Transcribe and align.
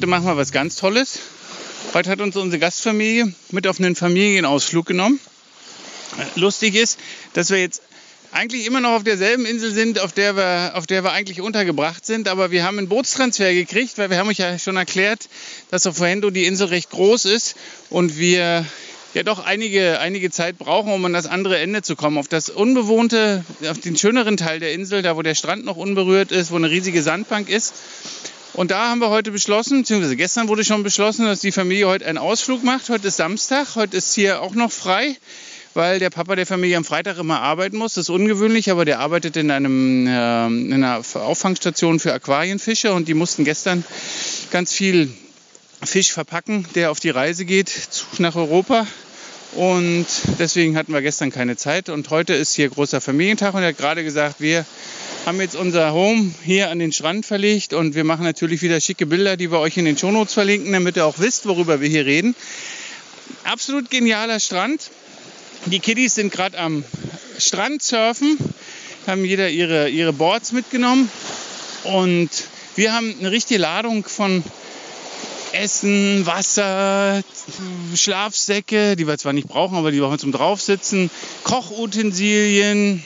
Heute 0.00 0.06
machen 0.06 0.24
wir 0.24 0.38
was 0.38 0.50
ganz 0.50 0.76
Tolles. 0.76 1.18
Heute 1.92 2.08
hat 2.08 2.22
uns 2.22 2.34
unsere 2.34 2.58
Gastfamilie 2.58 3.34
mit 3.50 3.66
auf 3.66 3.78
einen 3.78 3.94
Familienausflug 3.94 4.86
genommen. 4.86 5.20
Lustig 6.36 6.74
ist, 6.74 6.98
dass 7.34 7.50
wir 7.50 7.60
jetzt 7.60 7.82
eigentlich 8.32 8.64
immer 8.64 8.80
noch 8.80 8.92
auf 8.92 9.04
derselben 9.04 9.44
Insel 9.44 9.70
sind, 9.70 10.00
auf 10.00 10.12
der 10.12 10.36
wir, 10.36 10.72
auf 10.74 10.86
der 10.86 11.04
wir 11.04 11.12
eigentlich 11.12 11.42
untergebracht 11.42 12.06
sind. 12.06 12.28
Aber 12.28 12.50
wir 12.50 12.64
haben 12.64 12.78
einen 12.78 12.88
Bootstransfer 12.88 13.52
gekriegt, 13.52 13.98
weil 13.98 14.08
wir 14.08 14.16
haben 14.16 14.30
euch 14.30 14.38
ja 14.38 14.58
schon 14.58 14.78
erklärt, 14.78 15.28
dass 15.70 15.86
auf 15.86 15.98
Fuendo 15.98 16.30
die 16.30 16.46
Insel 16.46 16.68
recht 16.68 16.88
groß 16.88 17.26
ist 17.26 17.56
und 17.90 18.16
wir 18.16 18.64
ja 19.12 19.22
doch 19.22 19.44
einige, 19.44 20.00
einige 20.00 20.30
Zeit 20.30 20.56
brauchen, 20.56 20.94
um 20.94 21.04
an 21.04 21.12
das 21.12 21.26
andere 21.26 21.58
Ende 21.58 21.82
zu 21.82 21.94
kommen. 21.94 22.16
Auf 22.16 22.28
das 22.28 22.48
unbewohnte, 22.48 23.44
auf 23.68 23.78
den 23.78 23.98
schöneren 23.98 24.38
Teil 24.38 24.60
der 24.60 24.72
Insel, 24.72 25.02
da 25.02 25.14
wo 25.18 25.20
der 25.20 25.34
Strand 25.34 25.66
noch 25.66 25.76
unberührt 25.76 26.32
ist, 26.32 26.52
wo 26.52 26.56
eine 26.56 26.70
riesige 26.70 27.02
Sandbank 27.02 27.50
ist. 27.50 27.74
Und 28.52 28.72
da 28.72 28.88
haben 28.88 29.00
wir 29.00 29.10
heute 29.10 29.30
beschlossen, 29.30 29.82
beziehungsweise 29.82 30.16
gestern 30.16 30.48
wurde 30.48 30.64
schon 30.64 30.82
beschlossen, 30.82 31.24
dass 31.24 31.40
die 31.40 31.52
Familie 31.52 31.86
heute 31.86 32.06
einen 32.06 32.18
Ausflug 32.18 32.64
macht. 32.64 32.88
Heute 32.88 33.08
ist 33.08 33.16
Samstag, 33.16 33.76
heute 33.76 33.96
ist 33.96 34.12
hier 34.14 34.42
auch 34.42 34.54
noch 34.54 34.72
frei, 34.72 35.16
weil 35.74 36.00
der 36.00 36.10
Papa 36.10 36.34
der 36.34 36.46
Familie 36.46 36.76
am 36.76 36.84
Freitag 36.84 37.18
immer 37.18 37.40
arbeiten 37.40 37.76
muss. 37.76 37.94
Das 37.94 38.06
ist 38.06 38.10
ungewöhnlich, 38.10 38.70
aber 38.70 38.84
der 38.84 38.98
arbeitet 38.98 39.36
in, 39.36 39.52
einem, 39.52 40.06
äh, 40.08 40.46
in 40.46 40.72
einer 40.72 41.00
Auffangstation 41.14 42.00
für 42.00 42.12
Aquarienfische 42.12 42.92
und 42.92 43.06
die 43.06 43.14
mussten 43.14 43.44
gestern 43.44 43.84
ganz 44.50 44.72
viel 44.72 45.12
Fisch 45.84 46.12
verpacken, 46.12 46.66
der 46.74 46.90
auf 46.90 46.98
die 46.98 47.10
Reise 47.10 47.44
geht 47.44 47.70
nach 48.18 48.34
Europa. 48.34 48.84
Und 49.52 50.06
deswegen 50.38 50.76
hatten 50.76 50.92
wir 50.92 51.02
gestern 51.02 51.30
keine 51.30 51.56
Zeit. 51.56 51.88
Und 51.88 52.10
heute 52.10 52.34
ist 52.34 52.54
hier 52.54 52.68
großer 52.68 53.00
Familientag 53.00 53.54
und 53.54 53.62
er 53.62 53.68
hat 53.68 53.78
gerade 53.78 54.02
gesagt, 54.02 54.40
wir 54.40 54.64
haben 55.26 55.40
jetzt 55.40 55.56
unser 55.56 55.92
Home 55.92 56.32
hier 56.44 56.70
an 56.70 56.78
den 56.78 56.92
Strand 56.92 57.26
verlegt 57.26 57.72
und 57.72 57.94
wir 57.94 58.04
machen 58.04 58.24
natürlich 58.24 58.62
wieder 58.62 58.80
schicke 58.80 59.06
Bilder, 59.06 59.36
die 59.36 59.50
wir 59.50 59.58
euch 59.58 59.76
in 59.76 59.84
den 59.84 59.98
Shownotes 59.98 60.34
verlinken, 60.34 60.72
damit 60.72 60.96
ihr 60.96 61.04
auch 61.04 61.18
wisst, 61.18 61.46
worüber 61.46 61.80
wir 61.80 61.88
hier 61.88 62.06
reden. 62.06 62.34
Absolut 63.44 63.90
genialer 63.90 64.40
Strand. 64.40 64.90
Die 65.66 65.78
Kiddies 65.78 66.14
sind 66.14 66.32
gerade 66.32 66.58
am 66.58 66.84
Strand 67.38 67.82
surfen, 67.82 68.38
haben 69.06 69.24
jeder 69.24 69.50
ihre, 69.50 69.88
ihre 69.88 70.12
Boards 70.12 70.52
mitgenommen 70.52 71.10
und 71.84 72.30
wir 72.76 72.94
haben 72.94 73.14
eine 73.18 73.30
richtige 73.30 73.60
Ladung 73.60 74.04
von 74.04 74.42
Essen, 75.52 76.24
Wasser, 76.24 77.22
Schlafsäcke, 77.94 78.96
die 78.96 79.06
wir 79.06 79.18
zwar 79.18 79.32
nicht 79.32 79.48
brauchen, 79.48 79.76
aber 79.76 79.90
die 79.90 79.98
brauchen 79.98 80.12
wir 80.12 80.18
zum 80.18 80.32
Draufsitzen, 80.32 81.10
Kochutensilien, 81.44 83.02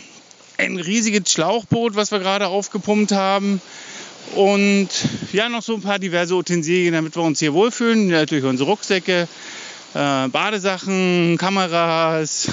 ein 0.59 0.76
riesiges 0.78 1.32
Schlauchboot, 1.32 1.97
was 1.97 2.10
wir 2.10 2.19
gerade 2.19 2.47
aufgepumpt 2.47 3.12
haben. 3.12 3.60
Und 4.34 4.88
ja, 5.32 5.48
noch 5.48 5.62
so 5.62 5.75
ein 5.75 5.82
paar 5.82 5.98
diverse 5.98 6.34
Utensilien, 6.34 6.94
damit 6.94 7.15
wir 7.16 7.22
uns 7.22 7.38
hier 7.38 7.54
wohlfühlen. 7.54 8.09
Natürlich 8.09 8.44
unsere 8.44 8.69
Rucksäcke, 8.70 9.28
äh, 9.94 10.28
Badesachen, 10.28 11.37
Kameras, 11.38 12.48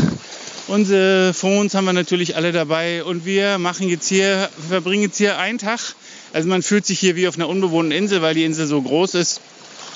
unsere 0.67 1.33
Phones 1.33 1.73
haben 1.73 1.85
wir 1.85 1.93
natürlich 1.93 2.35
alle 2.35 2.51
dabei. 2.51 3.03
Und 3.03 3.25
wir 3.25 3.57
machen 3.57 3.89
jetzt 3.89 4.07
hier, 4.07 4.49
verbringen 4.69 5.03
jetzt 5.03 5.17
hier 5.17 5.37
einen 5.37 5.57
Tag. 5.57 5.95
Also 6.33 6.47
man 6.47 6.61
fühlt 6.61 6.85
sich 6.85 6.99
hier 6.99 7.15
wie 7.15 7.27
auf 7.27 7.35
einer 7.35 7.49
unbewohnten 7.49 7.91
Insel, 7.91 8.21
weil 8.21 8.35
die 8.35 8.43
Insel 8.43 8.67
so 8.67 8.81
groß 8.81 9.15
ist. 9.15 9.41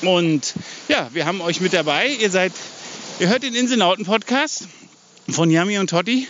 Und 0.02 0.54
ja, 0.88 1.10
wir 1.14 1.26
haben 1.26 1.42
euch 1.42 1.62
mit 1.62 1.74
dabei. 1.74 2.08
Ihr 2.08 2.30
seid, 2.30 2.52
ihr 3.20 3.30
hört 3.30 3.44
den 3.44 3.56
Inselnauten-Podcast 3.56 4.68
von 5.30 5.50
Yami 5.50 5.78
und 5.78 5.90
Totti. 5.90 6.28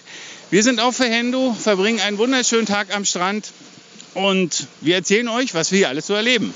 Wir 0.56 0.64
sind 0.64 0.80
auf 0.80 0.96
Verhendo, 0.96 1.54
verbringen 1.54 2.00
einen 2.00 2.18
wunderschönen 2.18 2.66
Tag 2.66 2.96
am 2.96 3.04
Strand 3.04 3.52
und 4.14 4.68
wir 4.80 4.96
erzählen 4.96 5.28
euch, 5.28 5.54
was 5.54 5.74
wir 5.74 5.80
hier 5.80 5.90
alles 5.90 6.08
so 6.08 6.14
erleben. 6.14 6.54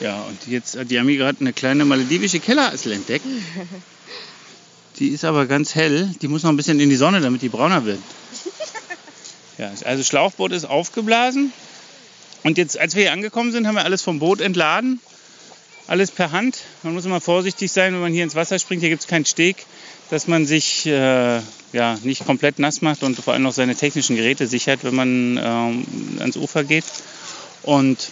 Ja, 0.00 0.20
und 0.20 0.46
jetzt 0.46 0.76
hat 0.76 0.90
Yami 0.90 1.16
gerade 1.16 1.40
eine 1.40 1.54
kleine 1.54 1.86
maledivische 1.86 2.38
Kellerassel 2.38 2.92
entdeckt. 2.92 3.24
Die 4.98 5.08
ist 5.08 5.24
aber 5.24 5.46
ganz 5.46 5.74
hell. 5.74 6.14
Die 6.20 6.28
muss 6.28 6.42
noch 6.42 6.50
ein 6.50 6.58
bisschen 6.58 6.80
in 6.80 6.90
die 6.90 6.96
Sonne, 6.96 7.22
damit 7.22 7.40
die 7.40 7.48
brauner 7.48 7.86
wird. 7.86 8.00
Ja, 9.56 9.72
also 9.84 10.04
Schlauchboot 10.04 10.52
ist 10.52 10.66
aufgeblasen. 10.66 11.50
Und 12.44 12.58
jetzt, 12.58 12.78
als 12.78 12.94
wir 12.94 13.02
hier 13.02 13.12
angekommen 13.12 13.52
sind, 13.52 13.66
haben 13.66 13.76
wir 13.76 13.84
alles 13.84 14.02
vom 14.02 14.18
Boot 14.18 14.40
entladen. 14.40 15.00
Alles 15.86 16.10
per 16.10 16.32
Hand. 16.32 16.58
Man 16.82 16.94
muss 16.94 17.04
immer 17.04 17.20
vorsichtig 17.20 17.70
sein, 17.70 17.92
wenn 17.92 18.00
man 18.00 18.12
hier 18.12 18.24
ins 18.24 18.34
Wasser 18.34 18.58
springt. 18.58 18.82
Hier 18.82 18.90
gibt 18.90 19.02
es 19.02 19.08
keinen 19.08 19.26
Steg, 19.26 19.66
dass 20.10 20.26
man 20.26 20.46
sich 20.46 20.86
äh, 20.86 21.40
ja, 21.72 21.98
nicht 22.02 22.24
komplett 22.24 22.58
nass 22.58 22.82
macht 22.82 23.02
und 23.02 23.16
vor 23.18 23.32
allem 23.32 23.42
noch 23.42 23.52
seine 23.52 23.74
technischen 23.74 24.16
Geräte 24.16 24.46
sichert, 24.46 24.84
wenn 24.84 24.94
man 24.94 25.40
ähm, 25.42 25.86
ans 26.18 26.36
Ufer 26.36 26.64
geht. 26.64 26.84
Und 27.62 28.10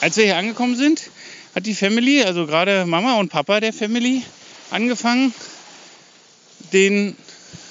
als 0.00 0.16
wir 0.16 0.24
hier 0.24 0.36
angekommen 0.36 0.76
sind, 0.76 1.10
hat 1.54 1.66
die 1.66 1.74
Family, 1.74 2.22
also 2.22 2.46
gerade 2.46 2.86
Mama 2.86 3.18
und 3.18 3.30
Papa 3.30 3.60
der 3.60 3.72
Family, 3.72 4.22
angefangen, 4.70 5.34
den, 6.72 7.16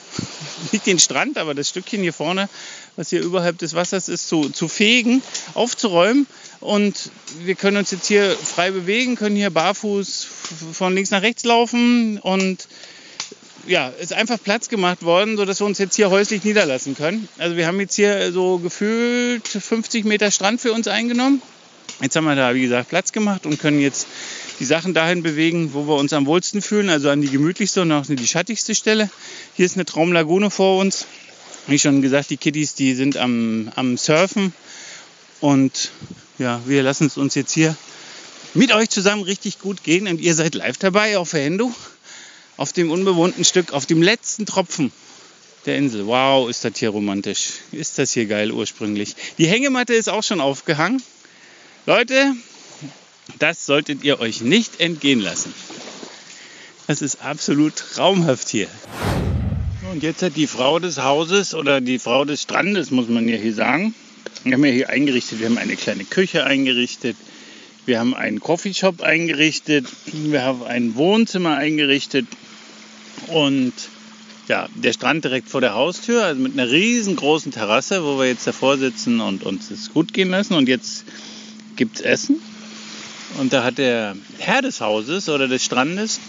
nicht 0.72 0.86
den 0.86 1.00
Strand, 1.00 1.38
aber 1.38 1.54
das 1.54 1.70
Stückchen 1.70 2.02
hier 2.02 2.14
vorne 2.14 2.50
was 3.00 3.12
hier 3.12 3.22
überhalb 3.22 3.58
des 3.58 3.76
Wassers 3.76 4.10
ist, 4.10 4.28
zu, 4.28 4.50
zu 4.50 4.68
fegen, 4.68 5.24
aufzuräumen. 5.54 6.28
Und 6.60 7.12
wir 7.46 7.56
können 7.56 7.78
uns 7.78 7.92
jetzt 7.92 8.08
hier 8.08 8.36
frei 8.36 8.72
bewegen, 8.72 9.16
können 9.16 9.38
hier 9.38 9.52
barfuß 9.52 10.28
von 10.74 10.94
links 10.96 11.10
nach 11.10 11.22
rechts 11.22 11.46
laufen 11.46 12.18
und 12.18 12.68
ja, 13.66 13.88
ist 13.88 14.12
einfach 14.12 14.38
Platz 14.44 14.68
gemacht 14.68 15.04
worden, 15.04 15.38
sodass 15.38 15.62
wir 15.62 15.66
uns 15.66 15.78
jetzt 15.78 15.96
hier 15.96 16.10
häuslich 16.10 16.44
niederlassen 16.44 16.94
können. 16.94 17.30
Also 17.38 17.56
wir 17.56 17.68
haben 17.68 17.80
jetzt 17.80 17.96
hier 17.96 18.34
so 18.34 18.58
gefühlt 18.58 19.48
50 19.48 20.04
Meter 20.04 20.30
Strand 20.30 20.60
für 20.60 20.74
uns 20.74 20.90
eingenommen. 20.90 21.42
Jetzt 22.02 22.18
haben 22.18 22.26
wir 22.26 22.36
da, 22.36 22.54
wie 22.54 22.64
gesagt, 22.64 22.90
Platz 22.90 23.14
gemacht 23.14 23.46
und 23.46 23.62
können 23.62 23.80
jetzt 23.80 24.08
die 24.60 24.66
Sachen 24.66 24.94
dahin 24.94 25.24
bewegen, 25.24 25.74
wo 25.74 25.88
wir 25.88 25.96
uns 25.96 26.12
am 26.12 26.26
wohlsten 26.26 26.62
fühlen, 26.62 26.90
also 26.90 27.10
an 27.10 27.22
die 27.22 27.30
gemütlichste 27.30 27.82
und 27.82 27.94
auch 27.94 28.06
die 28.06 28.28
schattigste 28.28 28.76
Stelle. 28.76 29.10
Hier 29.56 29.66
ist 29.66 29.78
eine 29.78 29.86
Traumlagune 29.86 30.52
vor 30.52 30.80
uns 30.80 31.06
wie 31.70 31.80
schon 31.80 32.02
gesagt, 32.02 32.30
die 32.30 32.38
Kiddies, 32.38 32.74
die 32.74 32.96
sind 32.96 33.18
am, 33.18 33.72
am 33.76 33.98
Surfen. 33.98 34.54
Und 35.40 35.92
ja, 36.38 36.62
wir 36.66 36.84
lassen 36.84 37.08
es 37.08 37.18
uns 37.18 37.36
jetzt 37.36 37.54
hier 37.54 37.76
mit 38.54 38.74
euch 38.74 38.90
zusammen 38.90 39.24
richtig 39.24 39.60
gut 39.60 39.84
gehen. 39.84 40.08
Und 40.08 40.20
ihr 40.20 40.34
seid 40.34 40.56
live 40.56 40.78
dabei 40.78 41.18
auf 41.18 41.34
Hendo, 41.34 41.74
auf 42.58 42.74
dem 42.74 42.92
unbewohnten 42.92 43.46
Stück, 43.46 43.74
auf 43.74 43.86
dem 43.86 44.02
letzten 44.02 44.46
Tropfen 44.46 44.92
der 45.66 45.78
Insel. 45.78 46.08
Wow, 46.08 46.50
ist 46.50 46.66
das 46.66 46.74
hier 46.78 46.90
romantisch. 46.90 47.52
Ist 47.72 48.00
das 48.00 48.14
hier 48.14 48.26
geil 48.26 48.52
ursprünglich. 48.52 49.16
Die 49.38 49.48
Hängematte 49.48 49.94
ist 49.94 50.10
auch 50.10 50.24
schon 50.24 50.42
aufgehangen. 50.42 51.02
Leute, 51.86 52.34
das 53.38 53.66
solltet 53.66 54.04
ihr 54.04 54.20
euch 54.20 54.42
nicht 54.42 54.80
entgehen 54.80 55.20
lassen. 55.20 55.54
Das 56.88 57.02
ist 57.02 57.22
absolut 57.22 57.76
traumhaft 57.76 58.50
hier. 58.50 58.68
Und 59.92 60.04
jetzt 60.04 60.22
hat 60.22 60.36
die 60.36 60.46
Frau 60.46 60.78
des 60.78 61.02
Hauses 61.02 61.56
oder 61.56 61.82
die 61.82 61.98
Frau 61.98 62.24
des 62.24 62.44
Strandes, 62.44 62.92
muss 62.92 63.10
man 63.10 63.28
ja 63.28 63.38
hier 63.38 63.56
sagen, 63.56 63.96
wir 64.44 64.54
haben 64.54 64.64
ja 64.64 64.72
hier 64.72 64.90
eingerichtet, 64.90 65.40
wir 65.40 65.48
haben 65.48 65.58
eine 65.58 65.76
kleine 65.76 66.04
Küche 66.04 66.46
eingerichtet, 66.46 67.18
wir 67.88 68.00
haben 68.00 68.14
einen 68.14 68.40
Coffeeshop 68.40 69.02
eingerichtet, 69.02 69.88
wir 70.14 70.44
haben 70.44 70.64
ein 70.64 70.96
Wohnzimmer 70.96 71.58
eingerichtet 71.58 72.28
und 73.28 73.74
ja, 74.48 74.68
der 74.76 74.94
Strand 74.94 75.24
direkt 75.24 75.50
vor 75.50 75.62
der 75.62 75.74
Haustür, 75.74 76.24
also 76.24 76.40
mit 76.40 76.54
einer 76.54 76.70
riesengroßen 76.70 77.52
Terrasse, 77.52 78.04
wo 78.04 78.20
wir 78.20 78.28
jetzt 78.28 78.46
davor 78.46 78.78
sitzen 78.78 79.20
und 79.22 79.44
uns 79.44 79.72
es 79.72 79.92
gut 79.92 80.14
gehen 80.14 80.30
lassen. 80.30 80.54
Und 80.54 80.70
jetzt 80.70 81.06
gibt 81.76 81.98
es 81.98 82.02
Essen. 82.02 82.40
Und 83.38 83.54
da 83.54 83.64
hat 83.64 83.78
der 83.78 84.16
Herr 84.38 84.62
des 84.62 84.82
Hauses 84.82 85.30
oder 85.30 85.48
des 85.48 85.64
Strandes 85.64 86.20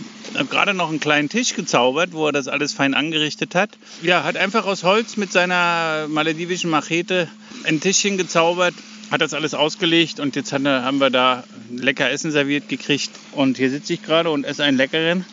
gerade 0.49 0.75
noch 0.75 0.91
einen 0.91 1.01
kleinen 1.01 1.29
Tisch 1.29 1.55
gezaubert, 1.55 2.13
wo 2.13 2.27
er 2.27 2.33
das 2.33 2.47
alles 2.47 2.73
fein 2.73 2.95
angerichtet 2.95 3.55
hat. 3.55 3.71
Ja, 4.03 4.23
hat 4.23 4.37
einfach 4.37 4.65
aus 4.65 4.85
Holz 4.85 5.17
mit 5.17 5.33
seiner 5.33 6.07
maledivischen 6.09 6.71
Machete 6.71 7.29
ein 7.65 7.81
Tischchen 7.81 8.17
gezaubert, 8.17 8.75
hat 9.11 9.21
das 9.23 9.35
alles 9.35 9.55
ausgelegt 9.55 10.21
und 10.21 10.37
jetzt 10.37 10.53
haben 10.53 10.99
wir 10.99 11.11
da 11.11 11.43
lecker 11.75 12.09
Essen 12.11 12.31
serviert 12.31 12.69
gekriegt. 12.69 13.11
Und 13.33 13.57
hier 13.57 13.71
sitze 13.71 13.95
ich 13.95 14.03
gerade 14.03 14.31
und 14.31 14.45
esse 14.45 14.63
einen 14.63 14.77
leckeren 14.77 15.25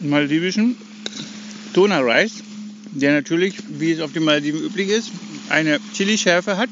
maledivischen 0.00 0.76
Tuna 1.74 2.00
Rice, 2.00 2.42
der 2.92 3.12
natürlich, 3.12 3.56
wie 3.68 3.92
es 3.92 4.00
auf 4.00 4.12
den 4.12 4.24
Malediven 4.24 4.62
üblich 4.62 4.88
ist, 4.88 5.10
eine 5.50 5.78
Chili-Schärfe 5.94 6.56
hat. 6.56 6.70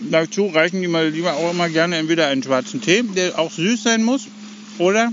Dazu 0.00 0.46
reichen 0.46 0.80
die 0.80 0.88
Malediven 0.88 1.28
auch 1.28 1.50
immer 1.50 1.68
gerne 1.68 1.96
entweder 1.96 2.28
einen 2.28 2.42
schwarzen 2.42 2.80
Tee, 2.80 3.02
der 3.02 3.38
auch 3.38 3.50
süß 3.50 3.82
sein 3.82 4.02
muss, 4.02 4.26
oder 4.78 5.12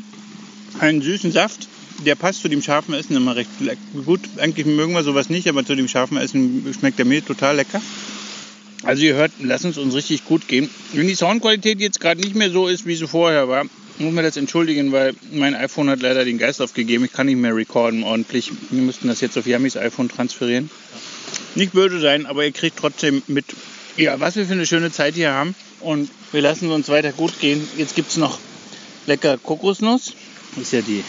einen 0.79 1.01
süßen 1.01 1.31
Saft. 1.31 1.67
Der 2.05 2.15
passt 2.15 2.41
zu 2.41 2.47
dem 2.47 2.61
scharfen 2.61 2.93
Essen 2.93 3.15
immer 3.15 3.35
recht 3.35 3.49
gut. 4.05 4.21
Eigentlich 4.37 4.67
mögen 4.67 4.93
wir 4.93 5.03
sowas 5.03 5.29
nicht, 5.29 5.47
aber 5.47 5.65
zu 5.65 5.75
dem 5.75 5.87
scharfen 5.87 6.17
Essen 6.17 6.63
schmeckt 6.77 6.99
der 6.99 7.05
mir 7.05 7.25
total 7.25 7.55
lecker. 7.55 7.81
Also 8.83 9.03
ihr 9.03 9.15
hört, 9.15 9.31
lass 9.39 9.65
uns 9.65 9.77
uns 9.77 9.95
richtig 9.95 10.23
gut 10.25 10.47
gehen. 10.47 10.69
Wenn 10.93 11.07
die 11.07 11.15
Soundqualität 11.15 11.79
jetzt 11.79 11.99
gerade 11.99 12.21
nicht 12.21 12.35
mehr 12.35 12.51
so 12.51 12.67
ist, 12.67 12.85
wie 12.85 12.95
sie 12.95 13.07
vorher 13.07 13.49
war, 13.49 13.65
muss 13.97 14.13
man 14.13 14.23
das 14.23 14.37
entschuldigen, 14.37 14.91
weil 14.91 15.15
mein 15.31 15.55
iPhone 15.55 15.89
hat 15.89 16.01
leider 16.01 16.23
den 16.23 16.37
Geist 16.37 16.61
aufgegeben. 16.61 17.05
Ich 17.05 17.13
kann 17.13 17.25
nicht 17.25 17.37
mehr 17.37 17.55
recorden 17.55 18.03
ordentlich. 18.03 18.51
Wir 18.69 18.83
müssten 18.83 19.07
das 19.07 19.21
jetzt 19.21 19.37
auf 19.37 19.47
Yamis 19.47 19.75
iPhone 19.75 20.09
transferieren. 20.09 20.69
Nicht 21.55 21.73
böse 21.73 21.99
sein, 21.99 22.27
aber 22.27 22.45
ihr 22.45 22.51
kriegt 22.51 22.77
trotzdem 22.77 23.23
mit, 23.27 23.45
ja, 23.97 24.19
was 24.19 24.35
wir 24.35 24.45
für 24.45 24.53
eine 24.53 24.65
schöne 24.65 24.91
Zeit 24.91 25.15
hier 25.15 25.33
haben. 25.33 25.55
Und 25.79 26.09
wir 26.31 26.41
lassen 26.41 26.71
uns 26.71 26.89
weiter 26.89 27.11
gut 27.11 27.39
gehen. 27.39 27.67
Jetzt 27.77 27.95
gibt 27.95 28.11
es 28.11 28.17
noch 28.17 28.39
lecker 29.05 29.37
Kokosnuss. 29.37 30.13
Das 30.55 30.63
ist 30.63 30.73
ja 30.73 30.81
die. 30.81 31.03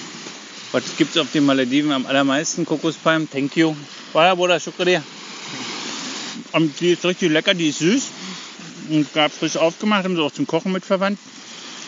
Was 0.72 0.82
gibt 0.96 1.14
es 1.14 1.20
auf 1.20 1.32
den 1.32 1.44
Malediven 1.44 1.92
am 1.92 2.06
allermeisten? 2.06 2.66
Kokospalm. 2.66 3.30
Thank 3.30 3.56
you. 3.56 3.74
Wala, 4.12 4.34
Bruder, 4.34 4.60
shukriya. 4.60 5.02
Und 6.52 6.80
die 6.80 6.90
ist 6.90 7.04
richtig 7.04 7.30
lecker, 7.30 7.54
die 7.54 7.68
ist 7.68 7.78
süß. 7.78 8.08
Und 8.90 9.12
gab 9.12 9.32
frisch 9.32 9.56
aufgemacht, 9.56 10.04
haben 10.04 10.16
sie 10.16 10.22
auch 10.22 10.32
zum 10.32 10.46
Kochen 10.46 10.72
mitverwandt. 10.72 11.18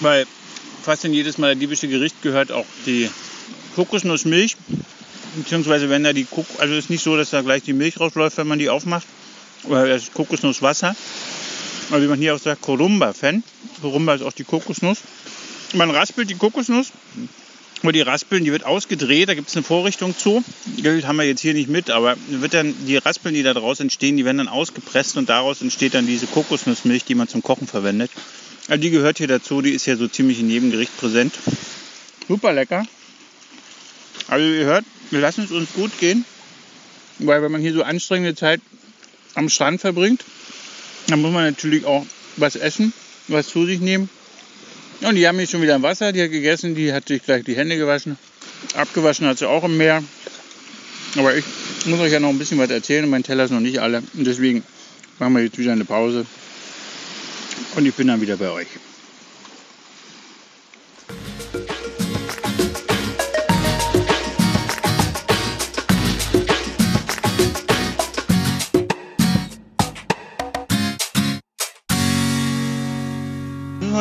Weil 0.00 0.26
fast 0.82 1.04
in 1.04 1.12
jedes 1.12 1.38
maledivische 1.38 1.88
Gericht 1.88 2.22
gehört 2.22 2.52
auch 2.52 2.66
die 2.86 3.10
Kokosnussmilch. 3.74 4.56
Beziehungsweise 5.36 5.88
wenn 5.88 6.02
da 6.02 6.12
die 6.12 6.24
Kok 6.24 6.46
also 6.58 6.74
ist 6.74 6.90
nicht 6.90 7.02
so, 7.02 7.16
dass 7.16 7.30
da 7.30 7.42
gleich 7.42 7.62
die 7.62 7.72
Milch 7.72 8.00
rausläuft, 8.00 8.36
wenn 8.38 8.48
man 8.48 8.58
die 8.58 8.68
aufmacht. 8.68 9.06
Oder 9.64 9.86
das 9.86 10.12
Kokosnusswasser. 10.12 10.94
Also 11.90 12.04
wie 12.04 12.08
man 12.08 12.18
hier 12.18 12.34
auch 12.34 12.40
sagt, 12.40 12.62
Korumba-Fan. 12.62 13.42
Korumba 13.82 14.14
ist 14.14 14.22
auch 14.22 14.32
die 14.32 14.44
Kokosnuss. 14.44 14.98
Man 15.74 15.90
raspelt 15.90 16.30
die 16.30 16.36
Kokosnuss. 16.36 16.92
Und 17.82 17.96
die 17.96 18.02
Raspeln, 18.02 18.44
die 18.44 18.52
wird 18.52 18.64
ausgedreht, 18.64 19.30
da 19.30 19.34
gibt 19.34 19.48
es 19.48 19.56
eine 19.56 19.62
Vorrichtung 19.62 20.16
zu. 20.16 20.44
Die 20.66 21.02
haben 21.06 21.16
wir 21.16 21.24
jetzt 21.24 21.40
hier 21.40 21.54
nicht 21.54 21.70
mit, 21.70 21.88
aber 21.88 22.14
wird 22.28 22.52
dann 22.52 22.74
die 22.86 22.98
Raspeln, 22.98 23.34
die 23.34 23.42
da 23.42 23.54
draus 23.54 23.80
entstehen, 23.80 24.18
die 24.18 24.26
werden 24.26 24.36
dann 24.36 24.48
ausgepresst 24.48 25.16
und 25.16 25.30
daraus 25.30 25.62
entsteht 25.62 25.94
dann 25.94 26.06
diese 26.06 26.26
Kokosnussmilch, 26.26 27.04
die 27.04 27.14
man 27.14 27.26
zum 27.26 27.42
Kochen 27.42 27.66
verwendet. 27.66 28.10
Also 28.68 28.82
die 28.82 28.90
gehört 28.90 29.16
hier 29.16 29.28
dazu, 29.28 29.62
die 29.62 29.70
ist 29.70 29.86
ja 29.86 29.96
so 29.96 30.08
ziemlich 30.08 30.40
in 30.40 30.50
jedem 30.50 30.70
Gericht 30.70 30.94
präsent. 30.98 31.32
Super 32.28 32.52
lecker. 32.52 32.84
Also 34.28 34.46
ihr 34.46 34.66
hört, 34.66 34.84
wir 35.10 35.20
lassen 35.20 35.44
es 35.44 35.50
uns 35.50 35.72
gut 35.72 35.98
gehen, 35.98 36.26
weil 37.18 37.42
wenn 37.42 37.50
man 37.50 37.62
hier 37.62 37.72
so 37.72 37.82
anstrengende 37.82 38.34
Zeit 38.34 38.60
am 39.34 39.48
Strand 39.48 39.80
verbringt, 39.80 40.24
dann 41.08 41.20
muss 41.20 41.32
man 41.32 41.44
natürlich 41.44 41.84
auch 41.84 42.06
was 42.36 42.56
essen, 42.56 42.92
was 43.28 43.48
zu 43.48 43.66
sich 43.66 43.80
nehmen. 43.80 44.08
Und 45.02 45.14
die 45.14 45.26
haben 45.26 45.38
hier 45.38 45.46
schon 45.46 45.62
wieder 45.62 45.76
im 45.76 45.82
Wasser, 45.82 46.12
die 46.12 46.22
hat 46.22 46.30
gegessen, 46.30 46.74
die 46.74 46.92
hat 46.92 47.08
sich 47.08 47.22
gleich 47.22 47.44
die 47.44 47.56
Hände 47.56 47.76
gewaschen. 47.76 48.18
Abgewaschen 48.74 49.26
hat 49.26 49.38
sie 49.38 49.48
auch 49.48 49.64
im 49.64 49.76
Meer. 49.76 50.02
Aber 51.16 51.34
ich 51.34 51.44
muss 51.86 52.00
euch 52.00 52.12
ja 52.12 52.20
noch 52.20 52.28
ein 52.28 52.38
bisschen 52.38 52.58
was 52.58 52.70
erzählen 52.70 53.04
und 53.04 53.10
mein 53.10 53.22
Teller 53.22 53.44
ist 53.44 53.50
noch 53.50 53.60
nicht 53.60 53.78
alle. 53.78 54.02
Und 54.14 54.26
deswegen 54.26 54.62
machen 55.18 55.34
wir 55.34 55.42
jetzt 55.42 55.58
wieder 55.58 55.72
eine 55.72 55.84
Pause. 55.84 56.26
Und 57.76 57.86
ich 57.86 57.94
bin 57.94 58.08
dann 58.08 58.20
wieder 58.20 58.36
bei 58.36 58.50
euch. 58.50 58.68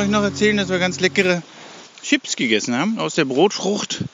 Euch 0.09 0.13
noch 0.13 0.23
erzählen, 0.23 0.57
dass 0.57 0.69
wir 0.69 0.79
ganz 0.79 0.99
leckere 0.99 1.43
Chips 2.01 2.35
gegessen 2.35 2.75
haben 2.75 2.97
aus 2.97 3.13
der 3.13 3.25
Brotfrucht. 3.25 4.05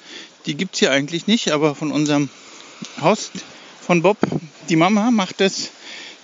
Die 0.45 0.55
gibt 0.55 0.73
es 0.73 0.79
hier 0.79 0.91
eigentlich 0.91 1.25
nicht, 1.25 1.51
aber 1.51 1.73
von 1.73 1.89
unserem 1.93 2.27
Haus 2.99 3.31
von 3.79 4.01
Bob. 4.01 4.17
Die 4.67 4.75
Mama 4.75 5.09
macht 5.09 5.39
das 5.39 5.69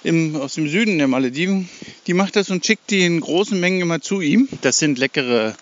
im, 0.03 0.35
aus 0.35 0.55
dem 0.55 0.67
Süden 0.67 0.97
der 0.97 1.07
Malediven. 1.07 1.69
Die 2.05 2.13
macht 2.13 2.35
das 2.35 2.49
und 2.49 2.65
schickt 2.65 2.91
die 2.91 3.05
in 3.05 3.21
großen 3.21 3.57
Mengen 3.57 3.79
immer 3.79 4.01
zu 4.01 4.19
ihm. 4.19 4.49
Das 4.59 4.77
sind 4.77 4.97
leckere 4.97 5.55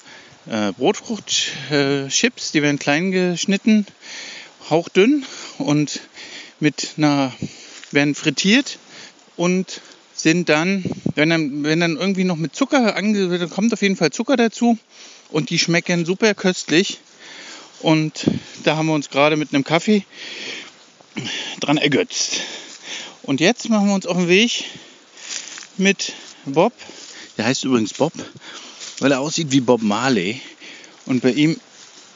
äh, 0.48 0.72
Brotfruchtchips, 0.72 1.70
äh, 1.70 2.52
die 2.54 2.64
werden 2.64 2.80
klein 2.80 3.12
geschnitten, 3.12 3.86
hauchdünn 4.72 5.24
und 5.60 6.00
mit 6.60 6.94
einer 6.98 7.32
werden 7.92 8.16
frittiert 8.16 8.80
und 9.36 9.82
sind 10.22 10.50
dann, 10.50 10.84
wenn 11.16 11.30
dann, 11.30 11.64
wenn 11.64 11.80
dann 11.80 11.96
irgendwie 11.96 12.26
noch 12.26 12.36
mit 12.36 12.54
Zucker 12.54 12.96
ange, 12.96 13.38
dann 13.38 13.50
kommt 13.50 13.72
auf 13.72 13.82
jeden 13.82 13.96
Fall 13.96 14.12
Zucker 14.12 14.36
dazu 14.36 14.78
und 15.30 15.50
die 15.50 15.60
schmecken 15.60 16.06
super 16.06 16.34
köstlich. 16.34 17.00
Und 17.82 18.30
da 18.66 18.76
haben 18.76 18.88
wir 18.88 18.94
uns 18.94 19.10
gerade 19.10 19.38
mit 19.38 19.54
einem 19.54 19.64
Kaffee 19.64 20.04
dran 21.62 21.78
ergötzt. 21.78 22.42
Und 23.24 23.40
jetzt 23.40 23.70
machen 23.70 23.88
wir 23.88 23.94
uns 23.94 24.06
auf 24.06 24.18
den 24.18 24.28
Weg 24.28 24.66
mit 25.78 26.14
Bob. 26.46 26.74
Der 27.38 27.46
heißt 27.46 27.64
übrigens 27.64 27.94
Bob, 27.94 28.12
weil 29.00 29.14
er 29.14 29.22
aussieht 29.22 29.52
wie 29.52 29.62
Bob 29.62 29.82
Marley. 29.82 30.42
Und 31.06 31.22
bei 31.22 31.32
ihm 31.32 31.58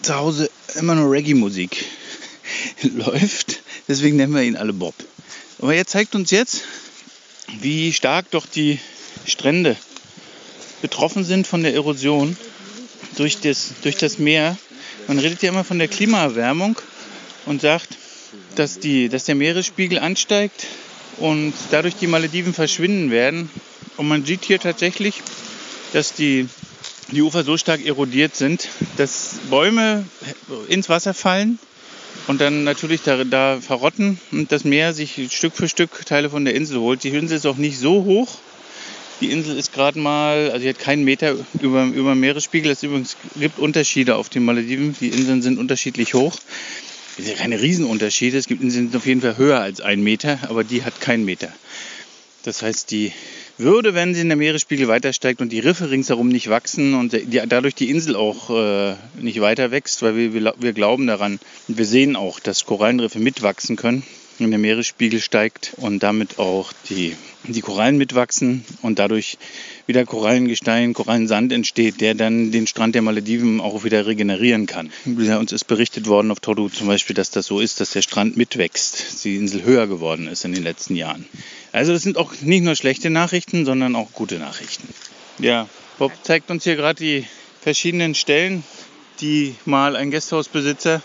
zu 0.02 0.16
Hause 0.16 0.50
immer 0.76 0.96
nur 0.96 1.10
Reggae-Musik 1.10 1.86
läuft. 2.82 3.62
Deswegen 3.88 4.18
nennen 4.18 4.34
wir 4.34 4.44
ihn 4.44 4.58
alle 4.58 4.74
Bob. 4.74 4.96
Aber 5.60 5.74
er 5.74 5.88
zeigt 5.88 6.16
uns 6.16 6.32
jetzt, 6.32 6.64
wie 7.62 7.94
stark 7.94 8.32
doch 8.32 8.46
die 8.46 8.80
Strände 9.26 9.76
betroffen 10.82 11.24
sind 11.24 11.48
von 11.48 11.64
der 11.64 11.74
Erosion 11.74 12.36
durch 13.16 13.40
das, 13.40 13.74
durch 13.84 13.98
das 13.98 14.18
Meer. 14.18 14.58
Man 15.08 15.20
redet 15.20 15.42
ja 15.42 15.50
immer 15.50 15.64
von 15.64 15.80
der 15.80 15.88
Klimaerwärmung 15.88 16.78
und 17.46 17.62
sagt, 17.62 17.90
dass, 18.56 18.80
die, 18.80 19.10
dass 19.10 19.26
der 19.26 19.36
Meeresspiegel 19.36 20.00
ansteigt 20.00 20.68
und 21.18 21.54
dadurch 21.72 21.96
die 21.96 22.08
Malediven 22.08 22.54
verschwinden 22.54 23.12
werden. 23.12 23.50
Und 23.98 24.08
man 24.08 24.26
sieht 24.26 24.46
hier 24.46 24.60
tatsächlich, 24.60 25.22
dass 25.94 26.14
die, 26.14 26.48
die 27.12 27.22
Ufer 27.22 27.44
so 27.44 27.58
stark 27.58 27.86
erodiert 27.86 28.36
sind, 28.36 28.68
dass 28.98 29.36
Bäume 29.50 30.06
ins 30.68 30.90
Wasser 30.90 31.14
fallen 31.14 31.60
und 32.28 32.40
dann 32.42 32.64
natürlich 32.64 33.02
da, 33.02 33.24
da 33.24 33.60
verrotten 33.60 34.20
und 34.32 34.52
das 34.52 34.64
Meer 34.64 34.94
sich 34.94 35.28
Stück 35.32 35.56
für 35.56 35.68
Stück 35.68 36.06
Teile 36.06 36.30
von 36.30 36.46
der 36.46 36.56
Insel 36.56 36.80
holt. 36.80 37.04
Die 37.04 37.10
Insel 37.10 37.38
ist 37.38 37.46
auch 37.46 37.58
nicht 37.58 37.78
so 37.78 38.04
hoch. 38.04 38.38
Die 39.22 39.32
Insel 39.32 39.58
ist 39.58 39.74
gerade 39.74 40.00
mal, 40.00 40.52
also 40.52 40.64
sie 40.64 40.70
hat 40.70 40.80
keinen 40.80 41.04
Meter 41.04 41.36
über, 41.62 41.86
über 41.86 42.16
Meeresspiegel. 42.16 42.72
Es 42.72 42.84
übrigens 42.84 43.16
gibt 43.36 43.60
Unterschiede 43.60 44.16
auf 44.16 44.30
den 44.30 44.44
Malediven. 44.44 44.96
Die 45.00 45.10
Inseln 45.10 45.42
sind 45.42 45.60
unterschiedlich 45.60 46.14
hoch. 46.14 46.36
Es 47.18 47.26
sind 47.26 47.38
keine 47.38 47.62
Riesenunterschiede. 47.62 48.38
Es 48.38 48.48
gibt 48.48 48.62
Inseln, 48.62 48.88
die 48.88 48.92
sind 48.92 48.96
auf 48.98 49.06
jeden 49.06 49.22
Fall 49.22 49.38
höher 49.38 49.60
als 49.60 49.82
ein 49.82 50.02
Meter, 50.02 50.40
aber 50.50 50.64
die 50.64 50.84
hat 50.84 51.00
keinen 51.00 51.26
Meter. 51.26 51.54
Das 52.44 52.62
heißt, 52.62 52.92
die 52.92 53.14
würde, 53.58 53.94
wenn 53.94 54.14
sie 54.14 54.22
in 54.22 54.30
der 54.30 54.38
Meeresspiegel 54.38 54.88
weiter 54.88 55.14
steigt 55.14 55.42
und 55.42 55.52
die 55.52 55.60
Riffe 55.60 55.90
ringsherum 55.90 56.28
nicht 56.28 56.50
wachsen 56.50 56.94
und 56.94 57.14
die, 57.14 57.42
dadurch 57.48 57.76
die 57.76 57.90
Insel 57.90 58.16
auch 58.16 58.50
äh, 58.50 58.96
nicht 59.20 59.42
weiter 59.42 59.72
wächst, 59.72 60.02
weil 60.02 60.16
wir, 60.16 60.34
wir, 60.34 60.54
wir 60.58 60.74
glauben 60.74 61.08
daran 61.08 61.40
und 61.68 61.78
wir 61.78 61.86
sehen 61.86 62.16
auch, 62.16 62.40
dass 62.40 62.66
Korallenriffe 62.66 63.20
mitwachsen 63.20 63.76
können, 63.76 64.04
wenn 64.40 64.50
der 64.50 64.60
Meeresspiegel 64.60 65.20
steigt 65.20 65.74
und 65.78 66.02
damit 66.02 66.40
auch 66.40 66.74
die, 66.90 67.16
die 67.44 67.62
Korallen 67.62 67.98
mitwachsen 67.98 68.66
und 68.82 69.00
dadurch 69.00 69.38
wieder 69.86 70.06
Korallengestein, 70.06 70.94
Korallensand 70.94 71.52
entsteht, 71.52 72.02
der 72.02 72.16
dann 72.16 72.52
den 72.52 72.68
Strand 72.68 72.96
der 72.96 73.02
Malediven 73.02 73.62
auch 73.62 73.84
wieder 73.84 74.06
regenerieren 74.06 74.66
kann. 74.66 74.92
Uns 75.06 75.52
ist 75.52 75.66
berichtet 75.66 76.08
worden 76.08 76.32
auf 76.32 76.40
Todu 76.40 76.70
zum 76.70 76.88
Beispiel, 76.88 77.16
dass 77.16 77.32
das 77.32 77.46
so 77.46 77.60
ist, 77.60 77.80
dass 77.80 77.92
der 77.92 78.02
Strand 78.02 78.38
mitwächst, 78.38 79.24
die 79.24 79.36
Insel 79.36 79.64
höher 79.64 79.88
geworden 79.88 80.28
ist 80.28 80.46
in 80.46 80.54
den 80.54 80.64
letzten 80.64 80.96
Jahren. 80.96 81.26
Also 81.72 81.94
das 81.94 82.04
sind 82.04 82.18
auch 82.18 82.34
nicht 82.42 82.64
nur 82.64 82.76
schlechte 82.76 83.10
Nachrichten, 83.10 83.66
sondern 83.66 83.96
auch 83.96 84.12
gute 84.14 84.40
Nachrichten. 84.40 84.88
Ja, 85.40 85.68
Bob 85.98 86.12
zeigt 86.24 86.50
uns 86.52 86.64
hier 86.64 86.76
gerade 86.76 87.04
die 87.04 87.26
verschiedenen 87.62 88.16
Stellen, 88.16 88.64
die 89.22 89.56
mal 89.66 89.96
ein 89.96 90.12
Gästehausbesitzer 90.12 91.02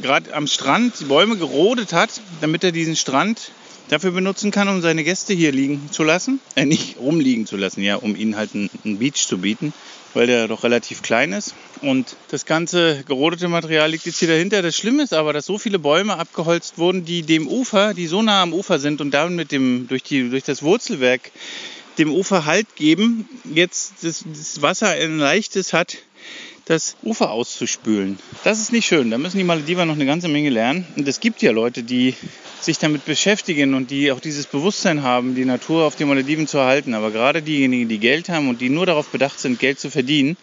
gerade 0.00 0.34
am 0.34 0.46
Strand 0.46 1.00
die 1.00 1.04
Bäume 1.04 1.36
gerodet 1.36 1.92
hat, 1.92 2.20
damit 2.40 2.64
er 2.64 2.72
diesen 2.72 2.96
Strand 2.96 3.52
dafür 3.88 4.12
benutzen 4.12 4.50
kann, 4.50 4.68
um 4.68 4.80
seine 4.80 5.04
Gäste 5.04 5.34
hier 5.34 5.52
liegen 5.52 5.90
zu 5.90 6.02
lassen. 6.02 6.40
Äh, 6.54 6.64
nicht 6.64 6.98
rumliegen 6.98 7.46
zu 7.46 7.56
lassen, 7.56 7.82
ja, 7.82 7.96
um 7.96 8.16
ihnen 8.16 8.36
halt 8.36 8.50
einen, 8.54 8.98
Beach 8.98 9.26
zu 9.26 9.38
bieten, 9.38 9.74
weil 10.14 10.26
der 10.26 10.48
doch 10.48 10.64
relativ 10.64 11.02
klein 11.02 11.32
ist. 11.32 11.54
Und 11.82 12.16
das 12.30 12.46
ganze 12.46 13.04
gerodete 13.04 13.48
Material 13.48 13.90
liegt 13.90 14.06
jetzt 14.06 14.18
hier 14.18 14.28
dahinter. 14.28 14.62
Das 14.62 14.76
Schlimme 14.76 15.02
ist 15.02 15.12
aber, 15.12 15.32
dass 15.32 15.46
so 15.46 15.58
viele 15.58 15.78
Bäume 15.78 16.16
abgeholzt 16.16 16.78
wurden, 16.78 17.04
die 17.04 17.22
dem 17.22 17.46
Ufer, 17.46 17.92
die 17.92 18.06
so 18.06 18.22
nah 18.22 18.42
am 18.42 18.54
Ufer 18.54 18.78
sind 18.78 19.00
und 19.00 19.12
damit 19.12 19.36
mit 19.36 19.52
dem, 19.52 19.88
durch, 19.88 20.02
die, 20.02 20.30
durch 20.30 20.44
das 20.44 20.62
Wurzelwerk 20.62 21.30
dem 21.98 22.10
Ufer 22.10 22.46
Halt 22.46 22.74
geben, 22.76 23.28
jetzt 23.54 23.94
das, 24.02 24.24
das 24.26 24.62
Wasser 24.62 24.88
ein 24.88 25.18
leichtes 25.18 25.74
hat, 25.74 25.98
das 26.66 26.96
Ufer 27.02 27.30
auszuspülen. 27.30 28.18
Das 28.44 28.60
ist 28.60 28.72
nicht 28.72 28.86
schön. 28.86 29.10
Da 29.10 29.18
müssen 29.18 29.38
die 29.38 29.44
Malediver 29.44 29.84
noch 29.84 29.94
eine 29.94 30.06
ganze 30.06 30.28
Menge 30.28 30.50
lernen. 30.50 30.86
Und 30.96 31.08
es 31.08 31.20
gibt 31.20 31.42
ja 31.42 31.50
Leute, 31.50 31.82
die 31.82 32.14
sich 32.60 32.78
damit 32.78 33.04
beschäftigen 33.04 33.74
und 33.74 33.90
die 33.90 34.12
auch 34.12 34.20
dieses 34.20 34.46
Bewusstsein 34.46 35.02
haben, 35.02 35.34
die 35.34 35.44
Natur 35.44 35.84
auf 35.84 35.96
den 35.96 36.08
Malediven 36.08 36.46
zu 36.46 36.58
erhalten. 36.58 36.94
Aber 36.94 37.10
gerade 37.10 37.42
diejenigen, 37.42 37.88
die 37.88 37.98
Geld 37.98 38.28
haben 38.28 38.48
und 38.48 38.60
die 38.60 38.68
nur 38.68 38.86
darauf 38.86 39.08
bedacht 39.08 39.40
sind, 39.40 39.58
Geld 39.58 39.80
zu 39.80 39.90
verdienen, 39.90 40.36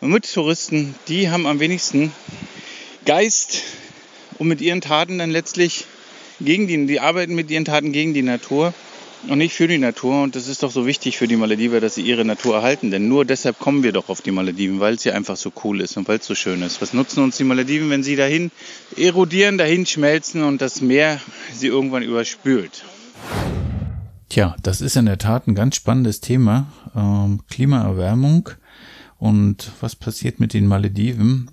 mit 0.00 0.32
Touristen, 0.32 0.94
die 1.08 1.30
haben 1.30 1.46
am 1.46 1.60
wenigsten 1.60 2.12
Geist, 3.04 3.62
um 4.38 4.48
mit 4.48 4.60
ihren 4.60 4.80
Taten 4.80 5.18
dann 5.18 5.30
letztlich 5.30 5.84
gegen 6.40 6.66
die, 6.68 6.86
die 6.86 7.00
arbeiten 7.00 7.34
mit 7.34 7.50
ihren 7.50 7.66
Taten 7.66 7.92
gegen 7.92 8.14
die 8.14 8.22
Natur 8.22 8.72
und 9.28 9.38
nicht 9.38 9.54
für 9.54 9.68
die 9.68 9.78
Natur. 9.78 10.22
Und 10.22 10.36
das 10.36 10.48
ist 10.48 10.62
doch 10.62 10.70
so 10.70 10.86
wichtig 10.86 11.18
für 11.18 11.28
die 11.28 11.36
Malediver, 11.36 11.80
dass 11.80 11.94
sie 11.94 12.02
ihre 12.02 12.24
Natur 12.24 12.56
erhalten. 12.56 12.90
Denn 12.90 13.08
nur 13.08 13.24
deshalb 13.24 13.58
kommen 13.58 13.82
wir 13.82 13.92
doch 13.92 14.08
auf 14.08 14.22
die 14.22 14.30
Malediven, 14.30 14.80
weil 14.80 14.94
es 14.94 15.02
hier 15.02 15.14
einfach 15.14 15.36
so 15.36 15.52
cool 15.64 15.80
ist 15.80 15.96
und 15.96 16.08
weil 16.08 16.18
es 16.18 16.26
so 16.26 16.34
schön 16.34 16.62
ist. 16.62 16.80
Was 16.80 16.92
nutzen 16.92 17.22
uns 17.22 17.36
die 17.36 17.44
Malediven, 17.44 17.90
wenn 17.90 18.02
sie 18.02 18.16
dahin 18.16 18.50
erodieren, 18.96 19.58
dahin 19.58 19.86
schmelzen 19.86 20.42
und 20.42 20.60
das 20.60 20.80
Meer 20.80 21.20
sie 21.52 21.66
irgendwann 21.66 22.02
überspült? 22.02 22.84
Tja, 24.28 24.56
das 24.62 24.80
ist 24.80 24.96
in 24.96 25.06
der 25.06 25.18
Tat 25.18 25.48
ein 25.48 25.54
ganz 25.54 25.76
spannendes 25.76 26.20
Thema. 26.20 26.72
Ähm, 26.94 27.40
Klimaerwärmung 27.48 28.50
und 29.18 29.72
was 29.80 29.96
passiert 29.96 30.40
mit 30.40 30.54
den 30.54 30.66
Malediven? 30.66 31.50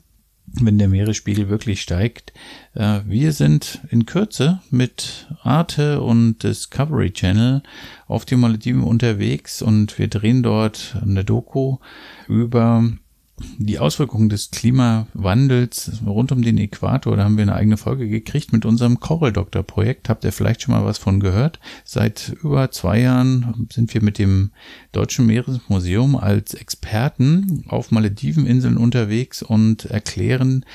Wenn 0.47 0.77
der 0.77 0.87
Meeresspiegel 0.87 1.49
wirklich 1.49 1.81
steigt. 1.81 2.33
Äh, 2.73 3.01
wir 3.05 3.31
sind 3.33 3.81
in 3.89 4.05
Kürze 4.05 4.61
mit 4.71 5.27
Arte 5.43 6.01
und 6.01 6.43
Discovery 6.43 7.11
Channel 7.11 7.61
auf 8.07 8.25
den 8.25 8.39
Malediven 8.39 8.83
unterwegs 8.83 9.61
und 9.61 9.97
wir 9.99 10.07
drehen 10.07 10.43
dort 10.43 10.97
eine 11.01 11.23
Doku 11.23 11.77
über 12.27 12.83
die 13.57 13.77
Auswirkungen 13.77 14.29
des 14.29 14.49
Klimawandels 14.51 16.01
rund 16.05 16.31
um 16.31 16.41
den 16.41 16.57
Äquator, 16.57 17.15
da 17.15 17.23
haben 17.23 17.37
wir 17.37 17.43
eine 17.43 17.55
eigene 17.55 17.77
Folge 17.77 18.07
gekriegt 18.07 18.51
mit 18.51 18.65
unserem 18.65 18.99
Coral 18.99 19.31
Doctor 19.31 19.63
Projekt. 19.63 20.09
Habt 20.09 20.23
ihr 20.23 20.31
vielleicht 20.31 20.63
schon 20.63 20.73
mal 20.73 20.85
was 20.85 20.97
von 20.97 21.19
gehört? 21.19 21.59
Seit 21.83 22.35
über 22.41 22.71
zwei 22.71 23.01
Jahren 23.01 23.67
sind 23.71 23.93
wir 23.93 24.01
mit 24.01 24.17
dem 24.17 24.51
Deutschen 24.91 25.27
Meeresmuseum 25.27 26.15
als 26.15 26.55
Experten 26.55 27.63
auf 27.67 27.91
Malediveninseln 27.91 28.77
unterwegs 28.77 29.43
und 29.43 29.85
erklären 29.85 30.65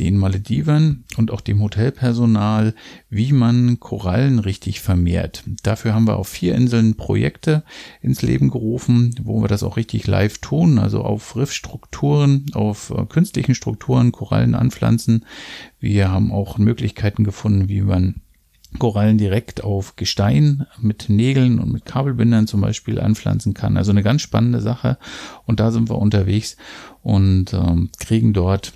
den 0.00 0.16
Maledivern 0.16 1.04
und 1.18 1.30
auch 1.30 1.42
dem 1.42 1.60
Hotelpersonal, 1.60 2.74
wie 3.10 3.32
man 3.32 3.78
Korallen 3.78 4.38
richtig 4.38 4.80
vermehrt. 4.80 5.44
Dafür 5.62 5.94
haben 5.94 6.06
wir 6.06 6.16
auf 6.16 6.28
vier 6.28 6.54
Inseln 6.54 6.96
Projekte 6.96 7.62
ins 8.00 8.22
Leben 8.22 8.50
gerufen, 8.50 9.14
wo 9.22 9.42
wir 9.42 9.48
das 9.48 9.62
auch 9.62 9.76
richtig 9.76 10.06
live 10.06 10.38
tun, 10.38 10.78
also 10.78 11.02
auf 11.02 11.36
Riffstrukturen, 11.36 12.46
auf 12.54 12.90
äh, 12.90 13.04
künstlichen 13.04 13.54
Strukturen 13.54 14.10
Korallen 14.10 14.54
anpflanzen. 14.54 15.26
Wir 15.78 16.10
haben 16.10 16.32
auch 16.32 16.56
Möglichkeiten 16.56 17.22
gefunden, 17.22 17.68
wie 17.68 17.82
man 17.82 18.22
Korallen 18.78 19.18
direkt 19.18 19.64
auf 19.64 19.96
Gestein 19.96 20.66
mit 20.80 21.08
Nägeln 21.08 21.58
und 21.58 21.72
mit 21.72 21.84
Kabelbindern 21.84 22.46
zum 22.46 22.60
Beispiel 22.60 23.00
anpflanzen 23.00 23.52
kann. 23.52 23.76
Also 23.76 23.90
eine 23.90 24.04
ganz 24.04 24.22
spannende 24.22 24.60
Sache. 24.60 24.96
Und 25.44 25.60
da 25.60 25.72
sind 25.72 25.90
wir 25.90 25.98
unterwegs 25.98 26.56
und 27.02 27.52
ähm, 27.52 27.90
kriegen 27.98 28.32
dort 28.32 28.72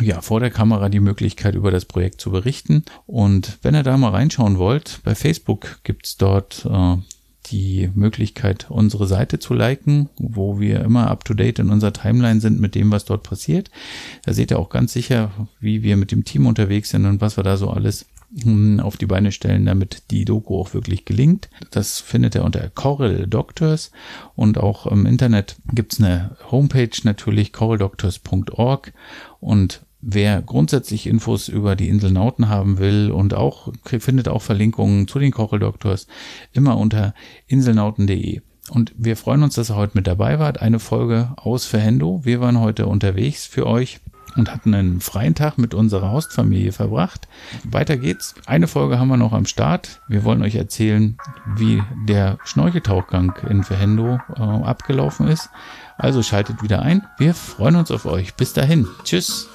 ja, 0.00 0.20
vor 0.20 0.40
der 0.40 0.50
Kamera 0.50 0.88
die 0.88 1.00
Möglichkeit, 1.00 1.54
über 1.54 1.70
das 1.70 1.84
Projekt 1.84 2.20
zu 2.20 2.30
berichten. 2.30 2.84
Und 3.06 3.58
wenn 3.62 3.74
ihr 3.74 3.82
da 3.82 3.96
mal 3.96 4.10
reinschauen 4.10 4.58
wollt, 4.58 5.00
bei 5.04 5.14
Facebook 5.14 5.80
gibt's 5.82 6.16
dort 6.16 6.66
äh, 6.70 6.96
die 7.46 7.90
Möglichkeit, 7.94 8.70
unsere 8.70 9.06
Seite 9.06 9.38
zu 9.38 9.54
liken, 9.54 10.08
wo 10.16 10.60
wir 10.60 10.80
immer 10.80 11.10
up-to-date 11.10 11.58
in 11.58 11.70
unserer 11.70 11.92
Timeline 11.92 12.40
sind 12.40 12.60
mit 12.60 12.74
dem, 12.74 12.92
was 12.92 13.04
dort 13.04 13.22
passiert. 13.22 13.70
Da 14.24 14.32
seht 14.32 14.52
ihr 14.52 14.58
auch 14.58 14.68
ganz 14.68 14.92
sicher, 14.92 15.30
wie 15.58 15.82
wir 15.82 15.96
mit 15.96 16.12
dem 16.12 16.24
Team 16.24 16.46
unterwegs 16.46 16.90
sind 16.90 17.06
und 17.06 17.20
was 17.20 17.36
wir 17.36 17.44
da 17.44 17.56
so 17.56 17.70
alles 17.70 18.06
auf 18.80 18.96
die 18.96 19.06
Beine 19.06 19.32
stellen, 19.32 19.66
damit 19.66 20.10
die 20.10 20.24
Doku 20.24 20.58
auch 20.58 20.72
wirklich 20.72 21.04
gelingt. 21.04 21.50
Das 21.70 21.98
findet 21.98 22.36
ihr 22.36 22.44
unter 22.44 22.68
Coral 22.70 23.26
Doctors 23.26 23.90
und 24.36 24.58
auch 24.58 24.86
im 24.86 25.04
Internet 25.04 25.56
gibt's 25.72 26.00
eine 26.00 26.36
Homepage 26.50 26.90
natürlich 27.02 27.52
coraldoctors.org 27.52 28.92
und 29.40 29.82
Wer 30.02 30.40
grundsätzlich 30.40 31.06
Infos 31.06 31.48
über 31.48 31.76
die 31.76 31.90
Insel 31.90 32.10
Nauten 32.10 32.48
haben 32.48 32.78
will 32.78 33.10
und 33.10 33.34
auch 33.34 33.70
findet 33.84 34.28
auch 34.28 34.40
Verlinkungen 34.40 35.06
zu 35.06 35.18
den 35.18 35.30
Coral 35.30 35.58
Doctors 35.58 36.06
immer 36.52 36.78
unter 36.78 37.14
inselnauten.de. 37.48 38.40
Und 38.70 38.94
wir 38.96 39.16
freuen 39.16 39.42
uns, 39.42 39.56
dass 39.56 39.70
ihr 39.70 39.76
heute 39.76 39.98
mit 39.98 40.06
dabei 40.06 40.38
wart. 40.38 40.62
Eine 40.62 40.78
Folge 40.78 41.32
aus 41.36 41.66
Verhendo. 41.66 42.24
Wir 42.24 42.40
waren 42.40 42.60
heute 42.60 42.86
unterwegs 42.86 43.44
für 43.44 43.66
euch 43.66 44.00
und 44.36 44.52
hatten 44.52 44.74
einen 44.74 45.00
freien 45.00 45.34
Tag 45.34 45.58
mit 45.58 45.74
unserer 45.74 46.10
Hostfamilie 46.12 46.72
verbracht. 46.72 47.28
Weiter 47.64 47.96
geht's. 47.96 48.34
Eine 48.46 48.66
Folge 48.66 48.98
haben 48.98 49.08
wir 49.08 49.16
noch 49.16 49.32
am 49.32 49.46
Start. 49.46 50.00
Wir 50.08 50.24
wollen 50.24 50.42
euch 50.42 50.54
erzählen, 50.54 51.16
wie 51.56 51.82
der 52.06 52.38
Schnorcheltauchgang 52.44 53.34
in 53.48 53.64
Verhendo 53.64 54.18
äh, 54.36 54.40
abgelaufen 54.40 55.28
ist. 55.28 55.50
Also 55.98 56.22
schaltet 56.22 56.62
wieder 56.62 56.82
ein. 56.82 57.06
Wir 57.18 57.34
freuen 57.34 57.76
uns 57.76 57.90
auf 57.90 58.06
euch. 58.06 58.34
Bis 58.34 58.52
dahin. 58.52 58.88
Tschüss. 59.04 59.48